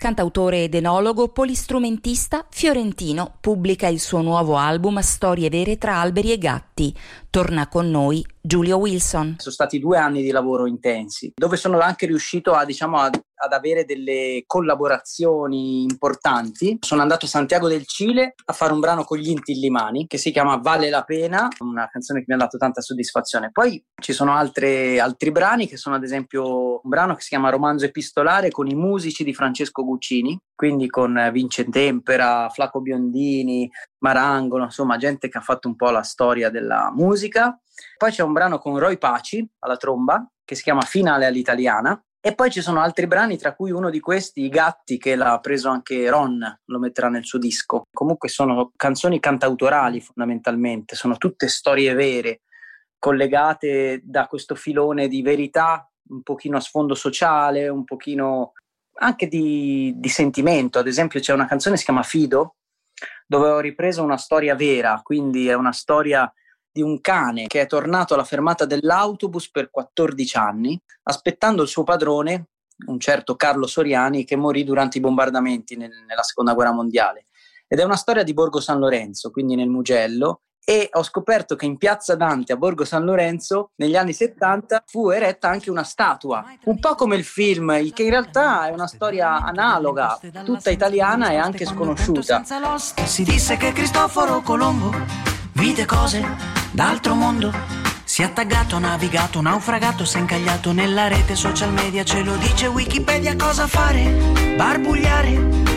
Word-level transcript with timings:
Cantautore 0.00 0.64
ed 0.64 0.74
enologo, 0.74 1.28
polistrumentista, 1.28 2.46
fiorentino, 2.48 3.36
pubblica 3.38 3.86
il 3.86 4.00
suo 4.00 4.22
nuovo 4.22 4.56
album 4.56 4.98
Storie 5.00 5.50
vere 5.50 5.76
tra 5.76 6.00
alberi 6.00 6.32
e 6.32 6.38
gatti. 6.38 6.96
Torna 7.28 7.68
con 7.68 7.90
noi 7.90 8.24
Giulio 8.40 8.78
Wilson. 8.78 9.34
Sono 9.36 9.54
stati 9.54 9.78
due 9.78 9.98
anni 9.98 10.22
di 10.22 10.30
lavoro 10.30 10.66
intensi, 10.66 11.30
dove 11.36 11.58
sono 11.58 11.78
anche 11.80 12.06
riuscito 12.06 12.54
a, 12.54 12.64
diciamo, 12.64 12.96
a, 12.96 13.10
ad 13.42 13.52
avere 13.52 13.84
delle 13.84 14.42
collaborazioni 14.46 15.82
importanti. 15.82 16.78
Sono 16.80 17.02
andato 17.02 17.24
a 17.24 17.28
Santiago 17.28 17.68
del 17.68 17.86
Cile 17.86 18.34
a 18.44 18.52
fare 18.52 18.72
un 18.72 18.80
brano 18.80 19.04
con 19.04 19.18
gli 19.18 19.30
Intillimani 19.30 20.06
che 20.06 20.18
si 20.18 20.30
chiama 20.30 20.56
Vale 20.56 20.90
la 20.90 21.02
pena, 21.02 21.48
una 21.60 21.88
canzone 21.88 22.20
che 22.20 22.26
mi 22.28 22.34
ha 22.34 22.38
dato 22.38 22.58
tanta 22.58 22.80
soddisfazione. 22.80 23.50
Poi 23.50 23.82
ci 24.00 24.12
sono 24.12 24.34
altre, 24.34 25.00
altri 25.00 25.30
brani 25.30 25.66
che 25.66 25.76
sono 25.76 25.96
ad 25.96 26.04
esempio 26.04 26.80
un 26.82 26.90
brano 26.90 27.14
che 27.14 27.22
si 27.22 27.28
chiama 27.28 27.50
Romanzo 27.50 27.84
epistolare 27.86 28.50
con 28.50 28.68
i 28.68 28.74
musici 28.74 29.24
di 29.24 29.34
Francesco 29.34 29.84
Guccini, 29.84 30.38
quindi 30.54 30.88
con 30.88 31.30
Vince 31.32 31.68
Tempera, 31.68 32.48
Flaco 32.50 32.80
Biondini, 32.80 33.70
Marangolo, 33.98 34.64
insomma 34.64 34.96
gente 34.96 35.28
che 35.28 35.38
ha 35.38 35.42
fatto 35.42 35.68
un 35.68 35.76
po' 35.76 35.90
la 35.90 36.02
storia 36.02 36.50
della 36.50 36.92
musica. 36.94 37.58
Poi 37.96 38.10
c'è 38.10 38.22
un 38.22 38.32
brano 38.32 38.58
con 38.58 38.78
Roy 38.78 38.98
Paci 38.98 39.46
alla 39.60 39.76
tromba 39.76 40.26
che 40.44 40.54
si 40.54 40.62
chiama 40.62 40.82
Finale 40.82 41.26
all'italiana. 41.26 41.98
E 42.22 42.34
poi 42.34 42.50
ci 42.50 42.60
sono 42.60 42.80
altri 42.80 43.06
brani, 43.06 43.38
tra 43.38 43.54
cui 43.54 43.70
uno 43.70 43.88
di 43.88 43.98
questi, 43.98 44.42
I 44.42 44.50
Gatti, 44.50 44.98
che 44.98 45.16
l'ha 45.16 45.38
preso 45.40 45.70
anche 45.70 46.10
Ron, 46.10 46.60
lo 46.66 46.78
metterà 46.78 47.08
nel 47.08 47.24
suo 47.24 47.38
disco. 47.38 47.84
Comunque 47.90 48.28
sono 48.28 48.72
canzoni 48.76 49.18
cantautorali 49.20 50.02
fondamentalmente, 50.02 50.96
sono 50.96 51.16
tutte 51.16 51.48
storie 51.48 51.94
vere, 51.94 52.42
collegate 52.98 54.02
da 54.04 54.26
questo 54.26 54.54
filone 54.54 55.08
di 55.08 55.22
verità, 55.22 55.90
un 56.10 56.22
pochino 56.22 56.58
a 56.58 56.60
sfondo 56.60 56.94
sociale, 56.94 57.68
un 57.68 57.84
pochino 57.84 58.52
anche 58.98 59.26
di, 59.26 59.94
di 59.96 60.08
sentimento. 60.10 60.78
Ad 60.78 60.88
esempio 60.88 61.20
c'è 61.20 61.32
una 61.32 61.46
canzone 61.46 61.74
che 61.74 61.80
si 61.80 61.86
chiama 61.86 62.02
Fido, 62.02 62.56
dove 63.26 63.48
ho 63.48 63.60
ripreso 63.60 64.02
una 64.02 64.18
storia 64.18 64.54
vera, 64.54 65.00
quindi 65.02 65.48
è 65.48 65.54
una 65.54 65.72
storia 65.72 66.30
di 66.72 66.82
un 66.82 67.00
cane 67.00 67.46
che 67.46 67.60
è 67.60 67.66
tornato 67.66 68.14
alla 68.14 68.24
fermata 68.24 68.64
dell'autobus 68.64 69.50
per 69.50 69.70
14 69.70 70.36
anni, 70.36 70.80
aspettando 71.04 71.62
il 71.62 71.68
suo 71.68 71.82
padrone, 71.82 72.48
un 72.86 72.98
certo 72.98 73.36
Carlo 73.36 73.66
Soriani, 73.66 74.24
che 74.24 74.36
morì 74.36 74.64
durante 74.64 74.98
i 74.98 75.00
bombardamenti 75.00 75.76
nel, 75.76 75.92
nella 76.06 76.22
seconda 76.22 76.54
guerra 76.54 76.72
mondiale. 76.72 77.26
Ed 77.66 77.78
è 77.78 77.84
una 77.84 77.96
storia 77.96 78.22
di 78.22 78.34
Borgo 78.34 78.60
San 78.60 78.78
Lorenzo, 78.78 79.30
quindi 79.30 79.54
nel 79.54 79.68
Mugello, 79.68 80.42
e 80.64 80.88
ho 80.92 81.02
scoperto 81.02 81.56
che 81.56 81.66
in 81.66 81.78
piazza 81.78 82.14
Dante 82.14 82.52
a 82.52 82.56
Borgo 82.56 82.84
San 82.84 83.04
Lorenzo 83.04 83.72
negli 83.76 83.96
anni 83.96 84.12
70 84.12 84.84
fu 84.86 85.10
eretta 85.10 85.48
anche 85.48 85.70
una 85.70 85.82
statua, 85.82 86.44
un 86.64 86.78
po' 86.78 86.94
come 86.94 87.16
il 87.16 87.24
film, 87.24 87.90
che 87.92 88.02
in 88.04 88.10
realtà 88.10 88.68
è 88.68 88.70
una 88.70 88.86
storia 88.86 89.40
analoga, 89.42 90.18
tutta 90.44 90.70
italiana 90.70 91.30
e 91.30 91.36
anche 91.36 91.64
sconosciuta. 91.64 92.42
Si 92.78 93.24
disse 93.24 93.56
che 93.56 93.72
Cristoforo 93.72 94.42
Colombo 94.42 94.92
vide 95.54 95.86
cose 95.86 96.59
d'altro 96.70 97.14
mondo. 97.14 97.52
Si 98.04 98.22
è 98.22 98.24
attaggato, 98.24 98.78
navigato, 98.78 99.40
naufragato, 99.40 100.04
si 100.04 100.16
è 100.16 100.20
incagliato 100.20 100.72
nella 100.72 101.08
rete 101.08 101.36
social 101.36 101.72
media, 101.72 102.04
ce 102.04 102.22
lo 102.22 102.36
dice 102.36 102.66
Wikipedia 102.66 103.36
cosa 103.36 103.66
fare, 103.66 104.02
barbugliare, 104.56 105.30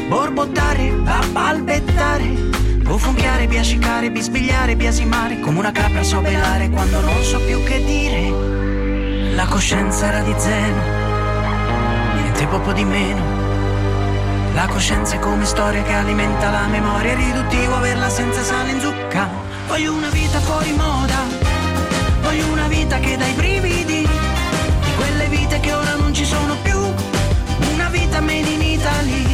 borbottare, 0.08 0.90
balbettare 1.32 2.54
Bofonchiare, 2.84 3.48
biascicare, 3.48 4.12
bisbigliare, 4.12 4.76
biasimare 4.76 5.40
Come 5.40 5.60
una 5.60 5.72
capra 5.72 6.04
so 6.04 6.20
belare 6.20 6.70
quando 6.70 7.00
non 7.00 7.24
so 7.24 7.40
più 7.40 7.64
che 7.64 7.82
dire. 7.84 9.32
La 9.36 9.46
coscienza 9.46 10.08
era 10.08 10.22
di 10.22 10.34
zeno 10.38 10.82
Niente 12.16 12.46
poco 12.48 12.74
di 12.74 12.84
meno 12.84 13.43
La 14.54 14.68
coscienza 14.68 15.16
è 15.16 15.20
come 15.20 15.46
storia 15.46 15.82
che 15.82 15.94
alimenta 15.94 16.52
la 16.52 16.68
memoria 16.68 17.14
È 17.14 17.16
riduttivo 17.16 17.76
averla 17.76 18.08
senza 18.10 18.44
sale 18.44 18.72
in 18.72 18.80
zucca. 18.80 19.28
Voglio 19.68 19.94
una 19.94 20.10
vita 20.10 20.40
fuori 20.42 20.72
moda 20.74 21.24
Voglio 22.22 22.46
una 22.52 22.68
vita 22.68 23.00
che 23.00 23.18
dà 23.18 23.26
i 23.26 23.34
brividi 23.34 24.02
Di 24.02 24.96
quelle 24.96 25.28
vite 25.28 25.60
che 25.60 25.74
ora 25.74 25.96
non 25.96 26.14
ci 26.14 26.26
sono 26.26 26.56
più. 26.62 26.78
Una 27.74 27.90
vita 27.90 28.22
made 28.22 28.50
in 28.50 28.62
Italy 28.62 29.33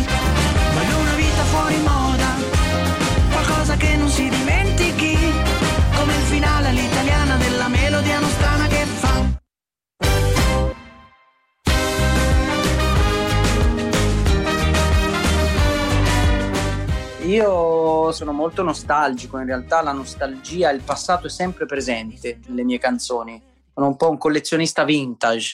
Io 17.30 18.12
sono 18.12 18.32
molto 18.32 18.64
nostalgico, 18.64 19.38
in 19.38 19.46
realtà 19.46 19.84
la 19.84 19.92
nostalgia, 19.92 20.72
il 20.72 20.82
passato 20.82 21.28
è 21.28 21.30
sempre 21.30 21.68
presente 21.68 22.40
nelle 22.48 22.64
mie 22.64 22.80
canzoni. 22.80 23.40
Sono 23.72 23.86
un 23.86 23.96
po' 23.98 24.10
un 24.10 24.18
collezionista 24.18 24.84
vintage, 24.84 25.54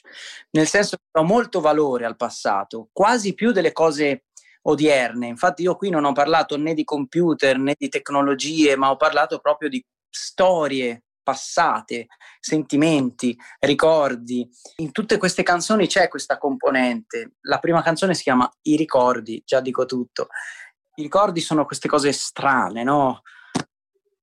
nel 0.52 0.68
senso 0.68 0.96
che 0.96 1.04
do 1.12 1.24
molto 1.24 1.60
valore 1.60 2.06
al 2.06 2.16
passato, 2.16 2.88
quasi 2.94 3.34
più 3.34 3.52
delle 3.52 3.74
cose 3.74 4.28
odierne. 4.62 5.28
Infatti 5.28 5.64
io 5.64 5.76
qui 5.76 5.90
non 5.90 6.06
ho 6.06 6.14
parlato 6.14 6.58
né 6.58 6.74
di 6.74 6.86
computer 6.86 7.58
né 7.58 7.76
di 7.78 7.90
tecnologie, 7.90 8.78
ma 8.78 8.90
ho 8.90 8.96
parlato 8.96 9.40
proprio 9.40 9.68
di 9.68 9.84
storie 10.10 11.04
passate, 11.26 12.06
sentimenti, 12.40 13.36
ricordi. 13.60 14.48
In 14.78 14.92
tutte 14.92 15.18
queste 15.18 15.42
canzoni 15.42 15.88
c'è 15.88 16.08
questa 16.08 16.38
componente. 16.38 17.34
La 17.42 17.58
prima 17.58 17.82
canzone 17.82 18.14
si 18.14 18.22
chiama 18.22 18.50
I 18.62 18.78
ricordi, 18.78 19.42
già 19.44 19.60
dico 19.60 19.86
tutto. 19.86 20.28
I 20.96 21.02
ricordi 21.02 21.42
sono 21.42 21.66
queste 21.66 21.88
cose 21.88 22.12
strane, 22.12 22.84
no? 22.84 23.22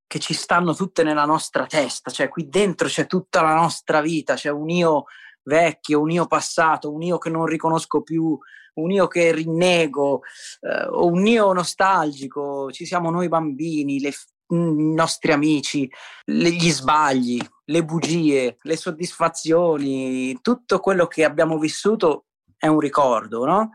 Che 0.06 0.18
ci 0.18 0.34
stanno 0.34 0.74
tutte 0.74 1.02
nella 1.02 1.24
nostra 1.24 1.66
testa, 1.66 2.10
cioè 2.10 2.28
qui 2.28 2.48
dentro 2.48 2.88
c'è 2.88 3.06
tutta 3.06 3.42
la 3.42 3.54
nostra 3.54 4.00
vita, 4.00 4.34
c'è 4.34 4.50
un 4.50 4.68
io 4.68 5.04
vecchio, 5.42 6.00
un 6.00 6.10
io 6.10 6.26
passato, 6.26 6.92
un 6.92 7.02
io 7.02 7.18
che 7.18 7.30
non 7.30 7.46
riconosco 7.46 8.02
più, 8.02 8.38
un 8.74 8.90
io 8.90 9.06
che 9.06 9.32
rinnego, 9.32 10.22
eh, 10.60 10.88
un 10.90 11.26
io 11.26 11.52
nostalgico, 11.52 12.70
ci 12.70 12.86
siamo 12.86 13.10
noi 13.10 13.28
bambini, 13.28 14.00
le, 14.00 14.08
i 14.08 14.94
nostri 14.94 15.32
amici, 15.32 15.90
le, 16.24 16.50
gli 16.50 16.70
sbagli, 16.70 17.40
le 17.66 17.84
bugie, 17.84 18.56
le 18.60 18.76
soddisfazioni, 18.76 20.38
tutto 20.40 20.78
quello 20.80 21.06
che 21.06 21.24
abbiamo 21.24 21.58
vissuto 21.58 22.26
è 22.56 22.66
un 22.66 22.80
ricordo, 22.80 23.44
no? 23.44 23.70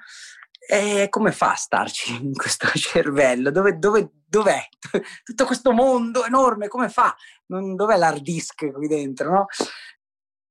E 0.69 1.07
come 1.09 1.31
fa 1.31 1.53
a 1.53 1.55
starci 1.55 2.13
in 2.21 2.33
questo 2.33 2.67
cervello? 2.73 3.51
Dove, 3.51 3.77
dove, 3.77 4.11
dov'è? 4.27 4.61
Tutto 5.23 5.45
questo 5.45 5.71
mondo 5.71 6.25
enorme, 6.25 6.67
come 6.67 6.89
fa? 6.89 7.15
dov'è 7.45 7.95
l'hard 7.95 8.21
disk 8.21 8.69
qui 8.73 8.87
dentro, 8.87 9.31
no? 9.31 9.45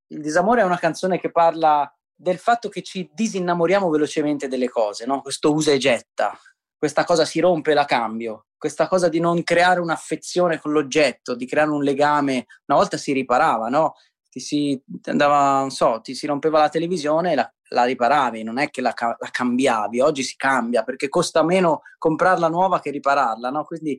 Il 0.09 0.23
disamore 0.23 0.63
è 0.63 0.65
una 0.65 0.79
canzone 0.79 1.21
che 1.21 1.31
parla 1.31 1.93
del 2.15 2.39
fatto 2.39 2.71
che 2.71 2.83
ci 2.83 3.11
disinnamoriamo 3.13 3.91
velocemente 3.91 4.49
delle 4.49 4.71
cose, 4.71 5.05
no? 5.05 5.21
questo 5.21 5.53
usa 5.53 5.73
e 5.73 5.79
getta, 5.79 6.39
questa 6.79 7.05
cosa 7.05 7.27
si 7.27 7.41
rompe 7.41 7.73
e 7.73 7.75
la 7.75 7.85
cambio, 7.85 8.47
questa 8.57 8.89
cosa 8.89 9.09
di 9.11 9.21
non 9.21 9.43
creare 9.43 9.81
un'affezione 9.81 10.59
con 10.59 10.73
l'oggetto, 10.73 11.35
di 11.35 11.47
creare 11.47 11.69
un 11.69 11.83
legame, 11.83 12.47
una 12.67 12.79
volta 12.79 12.97
si 12.97 13.13
riparava, 13.13 13.69
no? 13.69 13.97
Ti 14.37 14.43
si 14.43 14.83
andava, 15.05 15.61
non 15.61 15.71
so, 15.71 16.01
ti 16.03 16.15
si 16.15 16.27
rompeva 16.27 16.59
la 16.59 16.69
televisione 16.69 17.33
e 17.33 17.37
la, 17.37 17.51
la 17.69 17.85
riparavi, 17.85 18.43
non 18.43 18.59
è 18.59 18.69
che 18.69 18.83
la, 18.83 18.93
la, 18.99 19.29
cambiavi, 19.31 20.01
oggi 20.01 20.23
si 20.23 20.37
cambia 20.37 20.83
perché 20.83 21.09
costa 21.09 21.43
meno 21.43 21.81
comprarla 21.97 22.47
nuova 22.49 22.79
che 22.81 22.91
ripararla, 22.91 23.49
no? 23.49 23.65
Quindi 23.65 23.99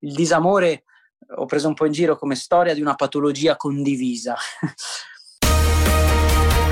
il 0.00 0.12
disamore 0.12 0.84
ho 1.36 1.46
preso 1.46 1.68
un 1.68 1.72
po' 1.72 1.86
in 1.86 1.92
giro 1.92 2.18
come 2.18 2.34
storia 2.34 2.74
di 2.74 2.82
una 2.82 2.94
patologia 2.94 3.56
condivisa. 3.56 4.36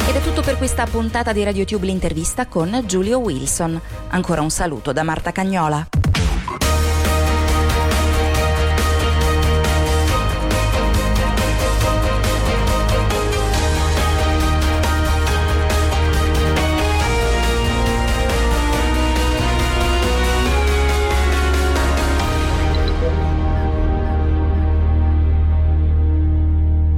Ed 0.06 0.14
è 0.14 0.20
tutto 0.20 0.42
per 0.42 0.58
questa 0.58 0.84
puntata 0.84 1.32
di 1.32 1.42
RadioTube 1.42 1.86
l'intervista 1.86 2.46
con 2.46 2.82
Giulio 2.84 3.20
Wilson. 3.20 3.80
Ancora 4.10 4.42
un 4.42 4.50
saluto 4.50 4.92
da 4.92 5.02
Marta 5.02 5.32
Cagnola. 5.32 5.97